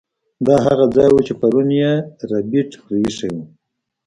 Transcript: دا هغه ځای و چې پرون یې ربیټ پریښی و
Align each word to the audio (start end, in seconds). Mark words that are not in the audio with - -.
دا 0.45 0.55
هغه 0.65 0.85
ځای 0.95 1.09
و 1.13 1.25
چې 1.27 1.33
پرون 1.39 1.69
یې 1.81 1.91
ربیټ 2.29 2.69
پریښی 2.85 3.29
و 3.33 3.37